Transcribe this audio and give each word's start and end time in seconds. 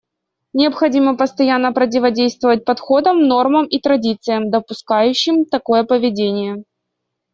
Необходимо 0.53 1.15
постоянно 1.15 1.73
противодействовать 1.73 2.65
подходам, 2.65 3.21
нормам 3.27 3.67
и 3.67 3.77
традициям, 3.79 4.49
допускающим 4.49 5.45
такое 5.45 5.83
поведение. 5.83 6.63